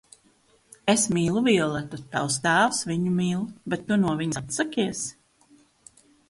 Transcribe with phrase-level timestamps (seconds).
[0.93, 5.05] Es mīlu Violetu, tavs tēvs viņu mīl, bet tu no viņas atsakies?